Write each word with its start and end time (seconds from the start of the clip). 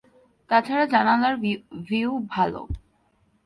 তা 0.49 0.57
ছাড়া 0.65 0.85
জানালার 0.85 1.35
ভিউ 1.87 2.11
ভাল। 2.29 2.53